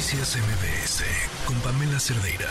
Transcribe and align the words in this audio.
Noticias 0.00 0.38
MBS 0.38 1.04
con 1.46 1.60
Pamela 1.60 2.00
Cerdeira. 2.00 2.48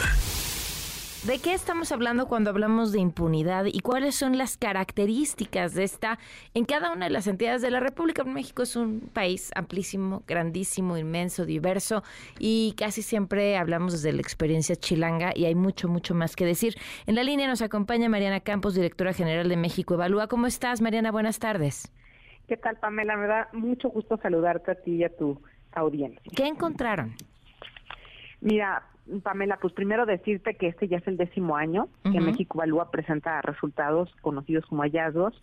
¿De 1.26 1.40
qué 1.40 1.56
estamos 1.56 1.92
hablando 1.92 2.28
cuando 2.28 2.52
hablamos 2.52 2.92
de 2.92 3.00
impunidad 3.00 3.66
y 3.66 3.80
cuáles 3.80 4.14
son 4.14 4.38
las 4.38 4.56
características 4.56 5.74
de 5.74 5.84
esta 5.84 6.20
en 6.54 6.66
cada 6.66 6.92
una 6.94 7.06
de 7.06 7.12
las 7.12 7.26
entidades 7.26 7.64
de 7.64 7.72
la 7.72 7.80
República? 7.80 8.24
México 8.24 8.62
es 8.62 8.76
un 8.76 9.00
país 9.00 9.50
amplísimo, 9.56 10.22
grandísimo, 10.28 10.96
inmenso, 10.96 11.44
diverso 11.44 12.04
y 12.38 12.76
casi 12.78 13.02
siempre 13.02 13.58
hablamos 13.58 13.94
desde 13.94 14.14
la 14.14 14.22
experiencia 14.22 14.76
chilanga 14.76 15.32
y 15.36 15.46
hay 15.46 15.56
mucho, 15.56 15.88
mucho 15.88 16.14
más 16.14 16.36
que 16.36 16.46
decir. 16.46 16.76
En 17.08 17.16
la 17.16 17.24
línea 17.24 17.48
nos 17.48 17.64
acompaña 17.64 18.10
Mariana 18.10 18.42
Campos, 18.42 18.76
directora 18.76 19.12
general 19.12 19.50
de 19.50 19.58
México 19.58 19.96
Evalúa. 19.96 20.28
¿Cómo 20.28 20.46
estás, 20.46 20.82
Mariana? 20.82 21.12
Buenas 21.12 21.40
tardes. 21.40 21.92
¿Qué 22.48 22.58
tal, 22.58 22.78
Pamela? 22.78 23.18
Me 23.18 23.26
da 23.26 23.50
mucho 23.54 23.90
gusto 23.90 24.20
saludarte 24.22 24.70
a 24.70 24.76
ti 24.76 24.98
y 24.98 25.04
a 25.04 25.10
tu 25.10 25.42
audiencia. 25.72 26.22
¿Qué 26.36 26.46
encontraron? 26.46 27.16
Mira, 28.42 28.84
Pamela, 29.24 29.58
pues 29.58 29.74
primero 29.74 30.06
decirte 30.06 30.56
que 30.56 30.68
este 30.68 30.88
ya 30.88 30.98
es 30.98 31.08
el 31.08 31.18
décimo 31.18 31.56
año 31.56 31.90
que 32.04 32.22
México 32.22 32.58
Evalúa 32.58 32.92
presenta 32.92 33.42
resultados 33.42 34.10
conocidos 34.22 34.66
como 34.66 34.84
hallazgos 34.84 35.34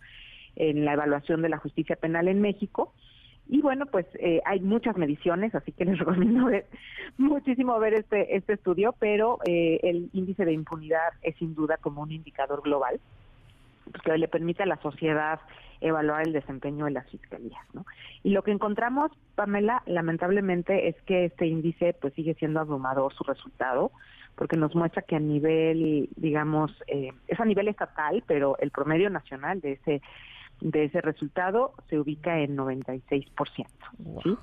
en 0.55 0.85
la 0.85 0.93
evaluación 0.93 1.41
de 1.41 1.49
la 1.49 1.57
justicia 1.57 1.95
penal 1.95 2.27
en 2.27 2.41
México. 2.41 2.93
Y 3.49 3.61
bueno, 3.61 3.85
pues 3.85 4.05
eh, 4.19 4.41
hay 4.45 4.59
muchas 4.59 4.97
mediciones, 4.97 5.53
así 5.55 5.71
que 5.71 5.85
les 5.85 5.99
recomiendo 5.99 6.45
ver, 6.45 6.65
muchísimo 7.17 7.77
ver 7.79 7.93
este, 7.93 8.35
este 8.35 8.53
estudio, 8.53 8.95
pero 8.99 9.39
eh, 9.45 9.79
el 9.83 10.09
índice 10.13 10.45
de 10.45 10.53
impunidad 10.53 11.13
es 11.21 11.35
sin 11.37 11.53
duda 11.55 11.77
como 11.77 12.01
un 12.01 12.11
indicador 12.11 12.61
global 12.61 12.99
que 14.07 14.17
le 14.17 14.27
permite 14.27 14.63
a 14.63 14.65
la 14.65 14.77
sociedad 14.77 15.39
evaluar 15.81 16.25
el 16.25 16.33
desempeño 16.33 16.85
de 16.85 16.91
las 16.91 17.09
fiscalías, 17.09 17.63
¿no? 17.73 17.85
Y 18.23 18.31
lo 18.31 18.41
que 18.41 18.51
encontramos, 18.51 19.11
Pamela, 19.35 19.83
lamentablemente 19.85 20.87
es 20.87 20.95
que 21.03 21.25
este 21.25 21.45
índice 21.47 21.93
pues 21.99 22.13
sigue 22.13 22.33
siendo 22.35 22.59
abrumador 22.59 23.13
su 23.13 23.23
resultado, 23.23 23.91
porque 24.35 24.55
nos 24.55 24.75
muestra 24.75 25.01
que 25.01 25.15
a 25.15 25.19
nivel, 25.19 26.09
digamos, 26.15 26.71
eh, 26.87 27.11
es 27.27 27.39
a 27.39 27.45
nivel 27.45 27.67
estatal, 27.67 28.23
pero 28.25 28.57
el 28.59 28.71
promedio 28.71 29.09
nacional 29.09 29.61
de 29.61 29.73
ese 29.73 30.01
de 30.59 30.85
ese 30.85 31.01
resultado 31.01 31.73
se 31.87 31.99
ubica 31.99 32.39
en 32.39 32.57
96%, 32.57 33.67
¿sí? 34.23 34.35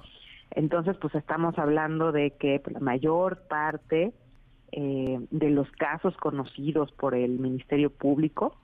Entonces, 0.53 0.97
pues 0.99 1.13
estamos 1.17 1.59
hablando 1.59 2.13
de 2.13 2.31
que 2.33 2.61
pues, 2.61 2.75
la 2.75 2.79
mayor 2.79 3.49
parte 3.49 4.13
eh, 4.71 5.19
de 5.33 5.51
los 5.51 5.69
casos 5.73 6.17
conocidos 6.19 6.93
por 6.93 7.17
el 7.17 7.41
Ministerio 7.41 7.91
Público 7.91 8.55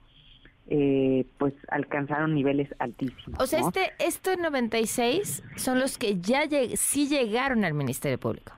eh, 0.72 1.26
pues 1.36 1.52
alcanzaron 1.68 2.32
niveles 2.32 2.72
altísimos. 2.78 3.40
O 3.40 3.46
sea, 3.46 3.58
este, 3.58 3.92
estos 3.98 4.38
96 4.38 5.42
son 5.56 5.80
los 5.80 5.98
que 5.98 6.20
ya 6.20 6.42
sí 6.77 7.08
llegaron 7.08 7.64
al 7.64 7.74
Ministerio 7.74 8.18
Público. 8.18 8.52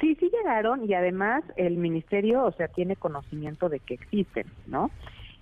Sí, 0.00 0.14
sí 0.18 0.30
llegaron 0.30 0.88
y 0.88 0.94
además 0.94 1.44
el 1.56 1.76
ministerio, 1.76 2.42
o 2.44 2.52
sea, 2.52 2.68
tiene 2.68 2.96
conocimiento 2.96 3.68
de 3.68 3.80
que 3.80 3.94
existen, 3.94 4.46
¿no? 4.66 4.90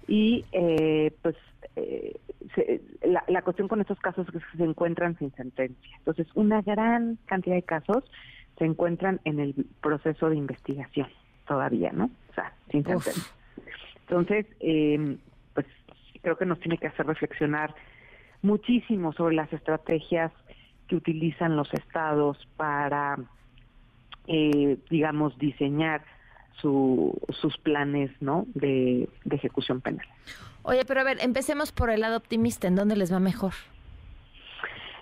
Y 0.08 0.44
eh, 0.50 1.12
pues 1.22 1.36
eh, 1.76 2.18
la, 3.04 3.22
la, 3.28 3.42
cuestión 3.42 3.68
con 3.68 3.80
estos 3.80 3.98
casos 4.00 4.26
es 4.34 4.44
que 4.44 4.56
se 4.58 4.64
encuentran 4.64 5.16
sin 5.18 5.32
sentencia. 5.34 5.96
Entonces, 5.98 6.26
una 6.34 6.60
gran 6.62 7.18
cantidad 7.26 7.54
de 7.54 7.62
casos 7.62 8.02
se 8.58 8.64
encuentran 8.64 9.20
en 9.24 9.38
el 9.38 9.54
proceso 9.80 10.28
de 10.28 10.36
investigación 10.36 11.08
todavía, 11.46 11.92
¿no? 11.92 12.10
O 12.30 12.34
sea, 12.34 12.52
sin 12.70 12.84
sentencia. 12.84 13.22
Entonces, 14.08 14.46
eh, 14.58 15.18
creo 16.24 16.36
que 16.36 16.46
nos 16.46 16.58
tiene 16.58 16.78
que 16.78 16.88
hacer 16.88 17.06
reflexionar 17.06 17.74
muchísimo 18.42 19.12
sobre 19.12 19.36
las 19.36 19.52
estrategias 19.52 20.32
que 20.88 20.96
utilizan 20.96 21.56
los 21.56 21.72
estados 21.72 22.36
para, 22.56 23.16
eh, 24.26 24.78
digamos, 24.90 25.38
diseñar 25.38 26.02
su, 26.60 27.16
sus 27.40 27.56
planes 27.58 28.10
¿no? 28.20 28.46
de, 28.54 29.08
ejecución 29.30 29.80
penal. 29.80 30.06
Oye, 30.62 30.84
pero 30.84 31.00
a 31.00 31.04
ver, 31.04 31.18
empecemos 31.20 31.72
por 31.72 31.90
el 31.90 32.00
lado 32.00 32.16
optimista. 32.16 32.66
¿En 32.66 32.74
dónde 32.74 32.96
les 32.96 33.12
va 33.12 33.20
mejor? 33.20 33.52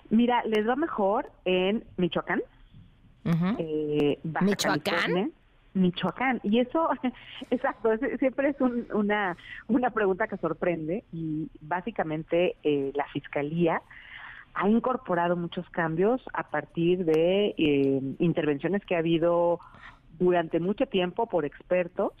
Mira, 0.09 0.43
les 0.45 0.67
va 0.67 0.75
mejor 0.75 1.31
en 1.45 1.83
Michoacán, 1.97 2.41
eh, 3.57 4.19
¿Michoacán? 4.41 5.31
Michoacán. 5.73 6.39
Y 6.43 6.59
eso, 6.59 6.89
exacto, 7.51 7.89
siempre 8.19 8.49
es 8.49 8.61
una, 8.61 9.35
una 9.67 9.89
pregunta 9.91 10.27
que 10.27 10.37
sorprende 10.37 11.03
y 11.11 11.49
básicamente 11.61 12.55
eh, 12.63 12.91
la 12.95 13.05
Fiscalía 13.07 13.81
ha 14.55 14.69
incorporado 14.69 15.35
muchos 15.35 15.67
cambios 15.71 16.21
a 16.33 16.43
partir 16.43 17.05
de 17.05 17.55
eh, 17.57 18.01
intervenciones 18.19 18.85
que 18.85 18.95
ha 18.95 18.99
habido 18.99 19.59
durante 20.19 20.59
mucho 20.59 20.85
tiempo 20.85 21.25
por 21.25 21.43
expertos, 21.43 22.13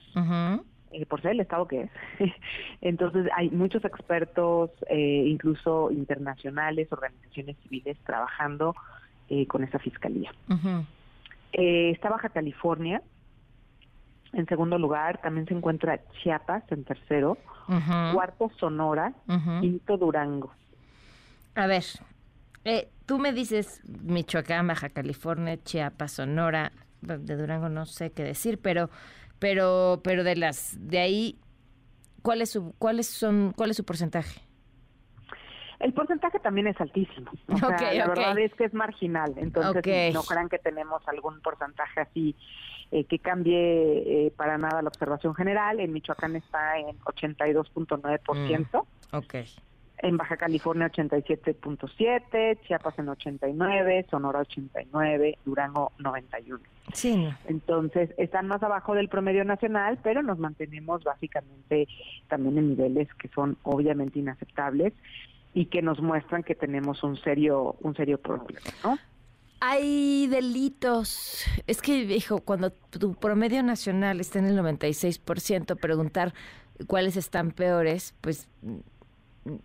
eh, 0.91 1.05
por 1.05 1.21
ser 1.21 1.31
el 1.31 1.41
Estado 1.41 1.67
que 1.67 1.81
es. 1.83 1.91
Entonces 2.81 3.29
hay 3.35 3.51
muchos 3.51 3.85
expertos, 3.85 4.71
incluso 4.89 5.91
internacionales, 5.91 6.91
organizaciones 6.91 7.55
civiles, 7.61 7.97
trabajando 8.03 8.75
con 9.47 9.63
esa 9.63 9.77
Fiscalía. 9.77 10.31
está 11.51 12.09
Baja 12.09 12.29
California, 12.29 13.03
en 14.33 14.47
segundo 14.47 14.77
lugar, 14.77 15.21
también 15.21 15.47
se 15.47 15.53
encuentra 15.53 15.99
Chiapas 16.21 16.63
en 16.71 16.83
tercero. 16.83 17.37
Cuarto, 18.13 18.51
Sonora. 18.59 19.13
Quinto, 19.61 19.97
Durango. 19.97 20.51
A 21.55 21.67
ver, 21.67 21.83
eh, 22.65 22.89
tú 23.05 23.19
me 23.19 23.31
dices 23.31 23.81
Michoacán, 23.85 24.67
Baja 24.67 24.89
California, 24.89 25.61
Chiapas, 25.63 26.13
Sonora. 26.13 26.71
De 27.01 27.35
Durango 27.35 27.67
no 27.67 27.85
sé 27.85 28.11
qué 28.11 28.23
decir, 28.23 28.59
pero, 28.61 28.89
pero, 29.39 29.99
pero 30.03 30.23
de 30.23 30.37
las 30.37 30.77
de 30.79 30.99
ahí, 30.99 31.39
¿cuál 32.21 32.41
es 32.41 32.51
su, 32.51 32.73
cuáles 32.79 33.07
son, 33.07 33.51
cuál 33.55 33.71
es 33.71 33.77
su 33.77 33.83
porcentaje? 33.83 34.41
El 35.79 35.93
porcentaje 35.93 36.39
también 36.39 36.67
es 36.67 36.79
altísimo. 36.79 37.29
O 37.49 37.57
sea, 37.77 37.93
la 37.93 38.07
verdad 38.07 38.39
es 38.39 38.53
que 38.55 38.63
es 38.63 38.73
marginal. 38.73 39.33
Entonces, 39.35 40.13
no 40.13 40.23
crean 40.23 40.47
que 40.47 40.59
tenemos 40.59 41.05
algún 41.07 41.41
porcentaje 41.41 42.01
así 42.01 42.35
eh, 42.93 43.05
que 43.05 43.17
cambie 43.17 43.57
eh, 44.27 44.31
para 44.37 44.59
nada 44.59 44.83
la 44.83 44.89
observación 44.89 45.33
general. 45.33 45.79
En 45.79 45.91
Michoacán 45.91 46.35
está 46.35 46.77
en 46.77 46.99
82.9%. 46.99 48.85
Mm, 49.11 49.15
ok. 49.15 49.35
En 49.97 50.17
Baja 50.17 50.37
California 50.37 50.91
87.7, 50.91 52.59
Chiapas 52.67 52.99
en 52.99 53.09
89, 53.09 54.05
Sonora 54.11 54.41
89, 54.41 55.39
Durango 55.43 55.91
91. 55.97 56.61
Sí. 56.93 57.27
Entonces, 57.47 58.11
están 58.17 58.45
más 58.47 58.61
abajo 58.61 58.93
del 58.93 59.09
promedio 59.09 59.43
nacional, 59.43 59.97
pero 60.03 60.21
nos 60.21 60.37
mantenemos 60.37 61.03
básicamente 61.03 61.87
también 62.27 62.59
en 62.59 62.69
niveles 62.69 63.11
que 63.15 63.27
son 63.29 63.57
obviamente 63.63 64.19
inaceptables 64.19 64.93
y 65.55 65.65
que 65.65 65.81
nos 65.81 65.99
muestran 65.99 66.43
que 66.43 66.53
tenemos 66.53 67.01
un 67.01 67.17
serio 67.17 67.75
un 67.81 67.95
serio 67.95 68.19
problema, 68.19 68.69
¿no? 68.83 68.99
Hay 69.65 70.27
delitos. 70.27 71.45
Es 71.67 71.81
que, 71.81 72.05
dijo, 72.05 72.41
cuando 72.41 72.71
tu 72.71 73.13
promedio 73.13 73.63
nacional 73.63 74.19
está 74.19 74.39
en 74.39 74.47
el 74.47 74.59
96%, 74.59 75.79
preguntar 75.79 76.33
cuáles 76.85 77.15
están 77.15 77.51
peores, 77.51 78.13
pues, 78.19 78.49
mm, 78.61 79.55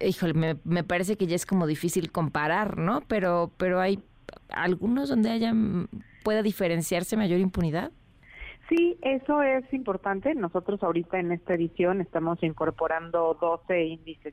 híjole, 0.00 0.32
me, 0.32 0.56
me 0.64 0.82
parece 0.82 1.16
que 1.16 1.26
ya 1.26 1.36
es 1.36 1.44
como 1.44 1.66
difícil 1.66 2.10
comparar, 2.10 2.78
¿no? 2.78 3.02
Pero, 3.06 3.52
pero 3.58 3.82
hay 3.82 4.02
algunos 4.48 5.10
donde 5.10 5.28
haya, 5.28 5.52
mm, 5.52 5.88
pueda 6.22 6.42
diferenciarse 6.42 7.14
mayor 7.18 7.38
impunidad. 7.38 7.92
Sí, 8.70 8.96
eso 9.02 9.42
es 9.42 9.70
importante. 9.74 10.34
Nosotros 10.34 10.82
ahorita 10.82 11.20
en 11.20 11.32
esta 11.32 11.52
edición 11.52 12.00
estamos 12.00 12.42
incorporando 12.42 13.36
12 13.38 13.84
índices, 13.84 14.32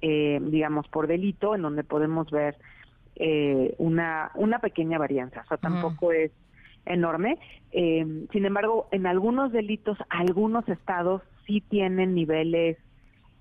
eh, 0.00 0.40
digamos, 0.42 0.88
por 0.88 1.06
delito, 1.06 1.54
en 1.54 1.62
donde 1.62 1.84
podemos 1.84 2.28
ver 2.32 2.58
eh, 3.16 3.74
una, 3.78 4.30
una 4.34 4.58
pequeña 4.58 4.98
varianza, 4.98 5.42
o 5.42 5.46
sea, 5.46 5.56
tampoco 5.56 6.12
es 6.12 6.32
enorme. 6.86 7.38
Eh, 7.72 8.26
sin 8.32 8.44
embargo, 8.44 8.88
en 8.92 9.06
algunos 9.06 9.52
delitos, 9.52 9.98
algunos 10.08 10.68
estados 10.68 11.22
sí 11.46 11.60
tienen 11.60 12.14
niveles 12.14 12.78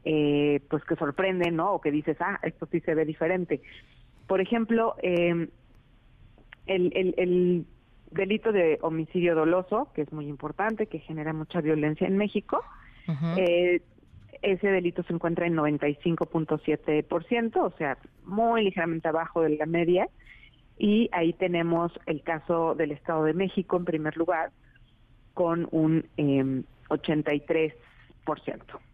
eh, 0.06 0.60
pues 0.70 0.84
que 0.84 0.96
sorprenden, 0.96 1.56
¿no? 1.56 1.74
O 1.74 1.82
que 1.82 1.92
dices, 1.92 2.18
ah, 2.20 2.40
esto 2.44 2.68
sí 2.72 2.80
se 2.82 2.96
ve 2.96 3.06
diferente. 3.06 3.62
Por 4.28 4.42
ejemplo, 4.42 4.96
eh, 5.02 5.48
el, 6.66 6.92
el, 6.96 7.14
el 7.18 7.66
delito 8.12 8.52
de 8.52 8.80
homicidio 8.82 9.36
doloso, 9.36 9.90
que 9.94 10.02
es 10.02 10.12
muy 10.14 10.28
importante, 10.28 10.88
que 10.88 11.00
genera 11.00 11.34
mucha 11.34 11.62
violencia 11.62 12.08
en 12.08 12.18
México, 12.18 12.64
eh, 13.38 13.82
ese 14.44 14.68
delito 14.68 15.02
se 15.04 15.14
encuentra 15.14 15.48
en 15.48 15.56
95.7%, 15.56 17.58
o 17.58 17.72
sea, 17.78 17.98
muy 18.26 18.64
ligeramente 18.64 19.08
abajo 19.08 19.42
de 19.42 19.58
la 19.58 19.66
media. 19.66 20.10
Y 20.78 21.10
ahí 21.14 21.34
tenemos 21.34 21.92
el 22.06 22.22
caso 22.24 22.76
del 22.76 22.92
Estado 22.92 23.24
de 23.24 23.34
México 23.34 23.78
en 23.78 23.86
primer 23.86 24.18
lugar, 24.18 24.52
con 25.34 25.68
un 25.72 26.06
83%. 26.18 27.76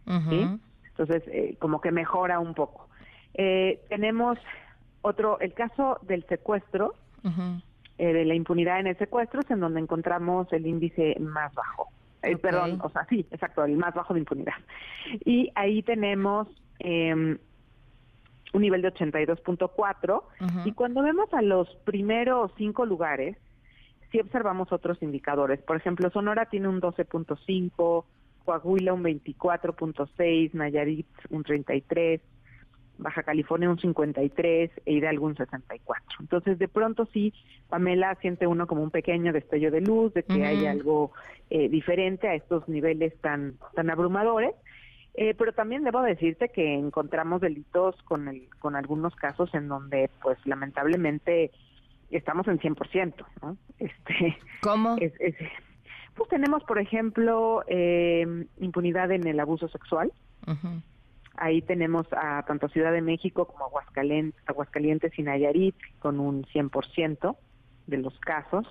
Em, 0.06 0.60
Entonces, 0.90 1.24
eh, 1.28 1.56
como 1.60 1.82
que 1.82 1.92
mejora 1.92 2.40
un 2.40 2.54
poco. 2.54 2.88
Eh, 3.34 3.82
tenemos 3.90 4.38
otro, 5.02 5.40
el 5.40 5.54
caso 5.54 5.98
del 6.04 6.26
secuestro, 6.28 6.94
eh, 7.98 8.14
de 8.14 8.26
la 8.26 8.36
impunidad 8.36 8.80
en 8.80 8.88
el 8.88 8.98
secuestro 8.98 9.42
es 9.42 9.52
en 9.52 9.60
donde 9.60 9.80
encontramos 9.80 10.52
el 10.54 10.68
índice 10.68 11.16
más 11.20 11.54
bajo. 11.54 11.90
Eh, 12.24 12.38
perdón, 12.38 12.80
o 12.84 12.90
sea, 12.90 13.06
sí, 13.10 13.26
exacto, 13.32 13.64
el 13.64 13.78
más 13.78 13.94
bajo 13.94 14.14
de 14.14 14.20
impunidad. 14.20 14.54
Y 15.26 15.52
ahí 15.56 15.82
tenemos 15.84 16.48
eh, 16.80 17.38
un 18.54 18.62
nivel 18.62 18.82
de 18.82 18.94
82.4 18.94 20.24
y 20.66 20.72
cuando 20.74 21.02
vemos 21.02 21.34
a 21.34 21.42
los 21.42 21.68
primeros 21.86 22.52
cinco 22.58 22.86
lugares, 22.86 23.38
sí 24.12 24.20
observamos 24.20 24.72
otros 24.72 25.02
indicadores. 25.02 25.62
Por 25.62 25.78
ejemplo, 25.78 26.10
Sonora 26.10 26.46
tiene 26.46 26.68
un 26.68 26.82
12.5, 26.82 28.06
Coahuila 28.46 28.94
un 28.94 29.04
24.6, 29.04 30.54
Nayarit 30.54 31.08
un 31.30 31.44
33, 31.44 32.22
Baja 33.00 33.24
California 33.24 33.70
un 33.70 33.80
53 33.80 34.72
e 34.86 34.94
Hidalgo 34.94 35.26
un 35.26 35.36
64. 35.36 36.04
Entonces, 36.20 36.60
de 36.60 36.68
pronto 36.68 37.08
sí, 37.12 37.34
Pamela 37.70 38.16
siente 38.16 38.46
uno 38.46 38.68
como 38.68 38.84
un 38.84 38.92
pequeño 38.92 39.34
destello 39.34 39.72
de 39.72 39.82
luz, 39.82 40.14
de 40.14 40.24
que 40.24 40.46
hay 40.46 40.66
algo 40.66 41.12
eh, 41.50 41.70
diferente 41.70 42.28
a 42.28 42.36
estos 42.36 42.68
niveles 42.68 43.18
tan, 43.22 43.56
tan 43.74 43.90
abrumadores. 43.90 44.54
Eh, 45.16 45.34
pero 45.38 45.54
también 45.54 45.84
debo 45.84 46.02
decirte 46.02 46.50
que 46.50 46.76
encontramos 46.76 47.42
delitos 47.42 47.96
con, 48.04 48.28
el, 48.28 48.48
con 48.60 48.76
algunos 48.76 49.16
casos 49.16 49.54
en 49.54 49.68
donde, 49.68 50.10
pues, 50.22 50.38
lamentablemente 50.46 51.52
estamos 52.12 52.48
en 52.48 52.60
100%, 52.60 53.14
¿no? 53.42 53.58
Este, 53.80 54.38
¿Cómo? 54.62 54.98
pues 56.16 56.30
tenemos, 56.30 56.64
por 56.66 56.80
ejemplo, 56.80 57.64
eh, 57.68 58.46
impunidad 58.60 59.12
en 59.12 59.26
el 59.26 59.40
abuso 59.40 59.70
sexual. 59.70 60.12
Ahí 61.40 61.62
tenemos 61.62 62.06
a 62.12 62.44
tanto 62.44 62.68
Ciudad 62.68 62.92
de 62.92 63.02
México 63.02 63.46
como 63.46 63.66
Aguascalientes, 63.66 64.42
Aguascalientes 64.46 65.18
y 65.18 65.24
Nayarit 65.24 65.76
con 66.00 66.20
un 66.20 66.44
100% 66.44 67.38
de 67.88 67.98
los 67.98 68.20
casos. 68.20 68.68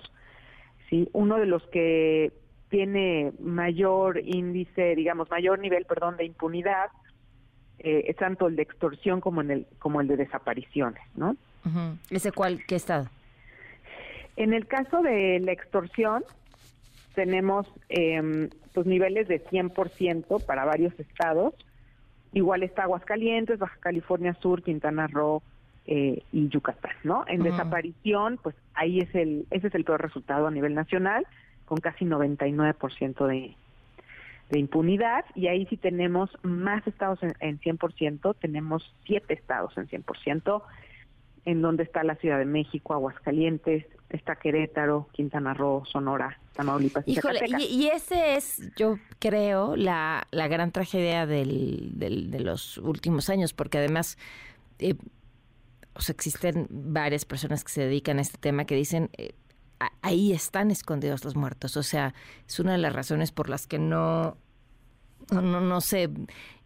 Sí, 0.89 1.09
uno 1.13 1.37
de 1.37 1.45
los 1.45 1.65
que 1.67 2.31
tiene 2.69 3.33
mayor 3.39 4.19
índice, 4.23 4.95
digamos, 4.95 5.29
mayor 5.29 5.59
nivel, 5.59 5.85
perdón, 5.85 6.17
de 6.17 6.25
impunidad, 6.25 6.91
eh, 7.79 8.05
es 8.07 8.15
tanto 8.17 8.47
el 8.47 8.55
de 8.55 8.63
extorsión 8.63 9.21
como 9.21 9.41
en 9.41 9.51
el 9.51 9.67
como 9.79 10.01
el 10.01 10.07
de 10.07 10.17
desapariciones, 10.17 11.01
¿no? 11.15 11.35
¿Ese 12.09 12.31
cuál 12.31 12.59
qué 12.67 12.75
estado? 12.75 13.07
En 14.35 14.53
el 14.53 14.67
caso 14.67 15.01
de 15.01 15.39
la 15.39 15.51
extorsión 15.51 16.23
tenemos 17.15 17.67
eh, 17.89 18.49
pues 18.73 18.85
niveles 18.85 19.27
de 19.27 19.43
100% 19.43 20.45
para 20.45 20.65
varios 20.65 20.97
estados. 20.99 21.53
Igual 22.33 22.63
está 22.63 22.83
Aguascalientes, 22.83 23.59
Baja 23.59 23.77
California 23.79 24.35
Sur, 24.41 24.61
Quintana 24.61 25.07
Roo 25.07 25.41
eh, 25.85 26.21
y 26.31 26.47
Yucatán, 26.49 26.93
¿no? 27.03 27.23
En 27.27 27.41
desaparición, 27.41 28.39
pues 28.41 28.55
ahí 28.75 28.99
es 28.99 29.13
el 29.15 29.47
ese 29.49 29.67
es 29.67 29.75
el 29.75 29.83
peor 29.83 30.01
resultado 30.01 30.47
a 30.47 30.51
nivel 30.51 30.75
nacional 30.75 31.25
con 31.65 31.79
casi 31.79 32.05
99% 32.05 33.27
de, 33.27 33.55
de 34.49 34.59
impunidad 34.59 35.25
y 35.35 35.47
ahí 35.47 35.65
sí 35.67 35.77
tenemos 35.77 36.29
más 36.43 36.85
estados 36.87 37.21
en, 37.23 37.33
en 37.39 37.59
100%, 37.59 38.35
tenemos 38.39 38.93
siete 39.05 39.33
estados 39.33 39.77
en 39.77 39.87
100%, 39.87 40.63
en 41.45 41.61
donde 41.61 41.83
está 41.83 42.03
la 42.03 42.15
Ciudad 42.15 42.37
de 42.37 42.45
México, 42.45 42.93
Aguascalientes, 42.93 43.85
está 44.09 44.35
Querétaro, 44.35 45.07
Quintana 45.11 45.53
Roo, 45.53 45.85
Sonora, 45.85 46.39
Tamaulipas 46.53 47.07
y 47.07 47.13
Híjole, 47.13 47.39
y, 47.59 47.63
y, 47.63 47.87
ese 47.87 48.35
es, 48.35 48.61
yo 48.75 48.97
creo, 49.19 49.75
la, 49.75 50.27
la 50.31 50.47
gran 50.47 50.71
tragedia 50.71 51.25
del, 51.25 51.91
del, 51.93 52.31
de 52.31 52.39
los 52.39 52.77
últimos 52.77 53.29
años, 53.29 53.53
porque 53.53 53.77
además... 53.77 54.17
Eh, 54.79 54.95
o 55.95 56.01
sea, 56.01 56.13
existen 56.13 56.67
varias 56.69 57.25
personas 57.25 57.65
que 57.65 57.71
se 57.73 57.81
dedican 57.81 58.19
a 58.19 58.21
este 58.21 58.37
tema 58.37 58.63
que 58.63 58.73
dicen, 58.73 59.09
eh, 59.17 59.33
ahí 60.01 60.31
están 60.31 60.71
escondidos 60.71 61.23
los 61.23 61.35
muertos. 61.35 61.77
O 61.77 61.83
sea, 61.83 62.13
es 62.47 62.59
una 62.59 62.73
de 62.73 62.77
las 62.77 62.93
razones 62.93 63.31
por 63.31 63.49
las 63.49 63.67
que 63.67 63.79
no, 63.79 64.37
no, 65.31 65.61
no 65.61 65.81
se 65.81 66.09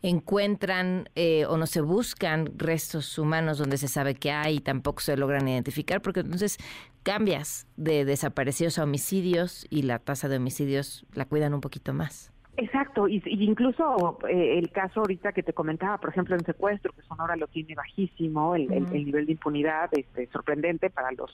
encuentran 0.04 1.10
eh, 1.16 1.46
o 1.46 1.58
no 1.58 1.66
se 1.66 1.82
buscan 1.82 2.58
restos 2.58 3.18
humanos 3.18 3.58
donde 3.58 3.78
se 3.78 3.88
sabe 3.88 4.16
que 4.16 4.32
hay 4.32 4.58
y 4.58 4.60
tampoco 4.60 5.00
se 5.00 5.16
logran 5.16 5.48
identificar, 5.48 6.02
porque 6.02 6.20
entonces 6.20 6.58
cambias 7.04 7.68
de 7.78 8.04
desaparecidos 8.04 8.78
a 8.80 8.84
homicidios 8.84 9.66
y 9.70 9.84
la 9.84 10.00
tasa 10.00 10.28
de 10.28 10.38
homicidios 10.38 11.06
la 11.14 11.26
cuidan 11.26 11.54
un 11.54 11.62
poquito 11.62 11.94
más. 11.94 12.32
Exacto, 12.58 13.08
y, 13.08 13.24
incluso 13.26 14.20
eh, 14.30 14.60
el 14.60 14.70
caso 14.72 15.00
ahorita 15.00 15.32
que 15.32 15.42
te 15.42 15.54
comentaba, 15.54 15.98
por 15.98 16.12
ejemplo, 16.12 16.36
en 16.36 16.46
secuestro, 16.46 16.92
que 16.94 17.02
Sonora 17.02 17.36
lo 17.36 17.48
tiene 17.48 17.74
bajísimo, 17.74 18.56
el, 18.56 18.72
el 18.72 19.06
nivel 19.06 19.26
de 19.26 19.32
impunidad 19.32 19.90
este, 19.94 20.28
sorprendente 20.28 20.90
para 20.90 21.12
los 21.14 21.32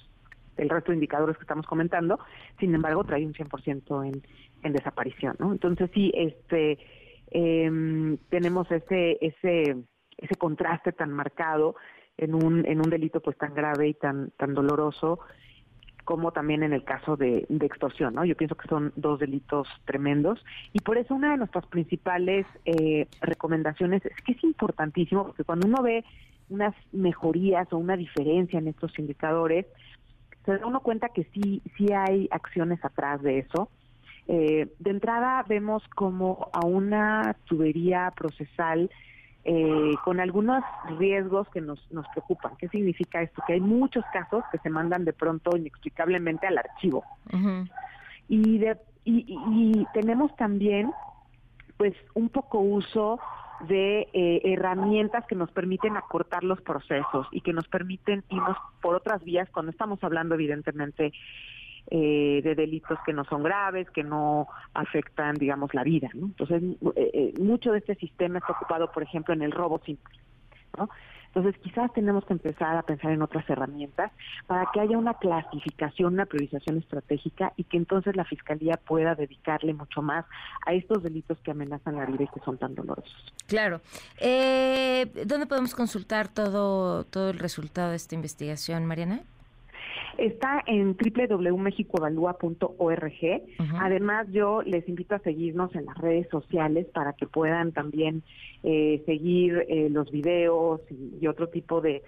el 0.60 0.70
resto 0.70 0.92
de 0.92 0.98
indicadores 0.98 1.38
que 1.38 1.44
estamos 1.44 1.66
comentando, 1.66 2.20
sin 2.60 2.76
embargo 2.76 3.06
trae 3.06 3.26
un 3.26 3.34
100% 3.34 4.06
en, 4.06 4.22
en 4.62 4.74
desaparición, 4.74 5.36
¿no? 5.40 5.54
Entonces 5.54 5.90
sí, 5.94 6.12
este 6.14 6.78
eh, 7.32 8.18
tenemos 8.30 8.72
ese 8.72 9.18
ese 9.22 9.78
ese 10.18 10.36
contraste 10.36 10.92
tan 10.92 11.12
marcado 11.12 11.76
en 12.18 12.36
un 12.36 12.66
en 12.66 12.80
un 12.80 12.90
delito 12.90 13.22
pues 13.22 13.38
tan 13.38 13.54
grave 13.54 13.90
y 13.90 13.94
tan 13.94 14.32
tan 14.32 14.54
doloroso 14.54 15.20
como 16.10 16.32
también 16.32 16.64
en 16.64 16.74
el 16.74 16.84
caso 16.84 17.18
de, 17.18 17.46
extorsión, 17.62 18.16
¿no? 18.16 18.26
Yo 18.26 18.36
pienso 18.36 18.56
que 18.56 18.68
son 18.68 18.92
dos 18.96 19.20
delitos 19.20 19.68
tremendos 19.86 20.44
y 20.74 20.80
por 20.80 20.98
eso 20.98 21.14
una 21.14 21.30
de 21.30 21.38
nuestras 21.38 21.68
principales 21.68 22.48
eh, 22.66 23.06
recomendaciones 23.22 24.04
es 24.04 24.16
que 24.26 24.32
es 24.32 24.44
importantísimo 24.44 25.28
porque 25.28 25.44
cuando 25.44 25.68
uno 25.68 25.84
ve 25.84 26.04
unas 26.50 26.74
mejorías 26.92 27.72
o 27.72 27.78
una 27.78 27.96
diferencia 27.96 28.58
en 28.58 28.70
estos 28.70 28.98
indicadores, 28.98 29.68
se 30.46 30.58
da 30.58 30.66
uno 30.66 30.80
cuenta 30.80 31.10
que 31.10 31.26
sí, 31.26 31.62
sí 31.78 31.94
hay 31.94 32.28
acciones 32.32 32.84
atrás 32.84 33.22
de 33.22 33.38
eso. 33.38 33.70
Eh, 34.32 34.68
de 34.78 34.92
entrada 34.92 35.44
vemos 35.50 35.82
como 35.96 36.52
a 36.54 36.64
una 36.64 37.36
tubería 37.46 38.14
procesal 38.16 38.92
eh, 39.44 39.96
con 40.06 40.20
algunos 40.20 40.64
riesgos 41.00 41.50
que 41.50 41.62
nos, 41.62 41.80
nos 41.92 42.08
preocupan. 42.10 42.56
¿Qué 42.58 42.68
significa 42.68 43.24
esto? 43.24 43.42
Que 43.48 43.54
hay 43.54 43.60
muchos 43.60 44.06
casos 44.14 44.44
que 44.52 44.60
se 44.60 44.70
mandan 44.70 45.04
de 45.04 45.14
pronto 45.14 45.58
inexplicablemente 45.58 46.46
al 46.46 46.60
archivo. 46.60 47.04
y, 48.28 48.60
de, 48.60 48.78
y, 49.04 49.26
y 49.28 49.88
tenemos 49.94 50.36
también 50.36 50.92
pues 51.78 51.96
un 52.14 52.30
poco 52.30 52.60
uso 52.60 53.20
de 53.68 54.08
eh, 54.14 54.42
herramientas 54.44 55.26
que 55.26 55.36
nos 55.36 55.52
permiten 55.52 55.98
acortar 55.98 56.44
los 56.44 56.62
procesos 56.62 57.28
y 57.32 57.42
que 57.42 57.54
nos 57.54 57.68
permiten 57.68 58.24
irnos 58.30 58.58
por 58.80 58.96
otras 58.96 59.24
vías 59.24 59.50
cuando 59.50 59.72
estamos 59.72 60.04
hablando 60.04 60.36
evidentemente 60.36 61.14
eh, 61.92 62.42
de 62.44 62.56
delitos 62.56 63.00
que 63.06 63.14
no 63.14 63.24
son 63.26 63.44
graves, 63.44 63.90
que 63.90 64.04
no 64.04 64.48
afectan, 64.74 65.36
digamos, 65.36 65.74
la 65.74 65.84
vida. 65.84 66.10
¿no? 66.14 66.28
Entonces, 66.28 66.62
eh, 66.96 67.34
mucho 67.40 67.72
de 67.72 67.80
este 67.80 67.96
sistema 67.96 68.40
está 68.40 68.54
ocupado, 68.54 68.92
por 68.92 69.04
ejemplo, 69.04 69.34
en 69.34 69.42
el 69.42 69.52
robo 69.52 69.80
simple. 69.86 70.16
¿no? 70.78 70.90
Entonces, 71.34 71.62
quizás 71.62 71.94
tenemos 71.94 72.26
que 72.26 72.34
empezar 72.34 72.76
a 72.76 72.82
pensar 72.82 73.12
en 73.12 73.22
otras 73.22 73.48
herramientas 73.50 74.12
para 74.48 74.68
que 74.74 74.80
haya 74.80 74.98
una 74.98 75.14
clasificación, 75.16 76.14
una 76.14 76.26
priorización 76.26 76.78
estratégica 76.78 77.54
y 77.56 77.66
que 77.66 77.78
entonces 77.78 78.16
la 78.16 78.26
Fiscalía 78.26 78.78
pueda 78.78 79.14
dedicarle 79.14 79.74
mucho 79.74 80.02
más 80.02 80.26
a 80.66 80.74
estos 80.74 81.04
delitos 81.04 81.38
que 81.40 81.52
amenazan 81.52 81.98
la 81.98 82.06
vida 82.06 82.24
y 82.24 82.28
que 82.28 82.40
son 82.44 82.58
tan 82.58 82.74
dolorosos. 82.74 83.34
Claro. 83.48 83.82
Eh, 84.20 85.12
¿Dónde 85.26 85.46
podemos 85.46 85.76
consultar 85.76 86.28
todo, 86.28 87.04
todo 87.06 87.30
el 87.30 87.38
resultado 87.38 87.92
de 87.92 87.98
esta 87.98 88.16
investigación, 88.16 88.86
Mariana? 88.86 89.22
Está 90.20 90.62
en 90.68 90.96
www.mexicoevalúa.org. 90.98 93.42
Además, 93.80 94.28
yo 94.32 94.62
les 94.64 94.90
invito 94.90 95.16
a 95.16 95.20
seguirnos 95.20 95.74
en 95.76 95.86
las 95.86 95.98
redes 95.98 96.28
sociales 96.30 96.88
para 96.94 97.14
que 97.14 97.26
puedan 97.26 97.72
también 97.72 98.22
eh, 98.64 99.02
seguir 99.06 99.66
eh, 99.70 99.88
los 99.90 100.12
videos 100.12 100.82
y, 100.90 101.26
otro 101.28 101.48
tipo 101.48 101.80
de 101.80 102.04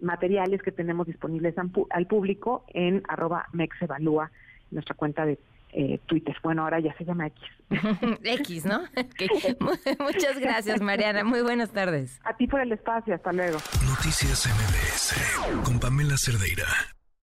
materiales 0.00 0.62
que 0.62 0.70
tenemos 0.70 1.08
disponibles 1.08 1.56
al 1.90 2.06
público 2.06 2.64
en 2.68 3.02
arroba 3.08 3.46
mexevalúa, 3.52 4.30
nuestra 4.70 4.94
cuenta 4.94 5.26
de 5.26 5.40
eh, 5.72 5.98
Twitter. 6.06 6.36
Bueno, 6.42 6.62
ahora 6.62 6.78
ya 6.78 6.94
se 6.96 7.04
llama 7.04 7.26
X. 7.26 7.42
X, 8.22 8.64
¿no? 8.64 8.82
Muchas 9.98 10.38
gracias, 10.38 10.80
Mariana. 10.80 11.24
Muy 11.24 11.42
buenas 11.42 11.72
tardes. 11.72 12.20
A 12.24 12.36
ti 12.36 12.46
por 12.46 12.60
el 12.60 12.70
espacio. 12.70 13.12
Hasta 13.14 13.32
luego. 13.32 13.58
Noticias 13.88 14.46
MBS 14.46 15.16
con 15.64 15.80
Pamela 15.80 16.16
Cerdeira. 16.16 16.95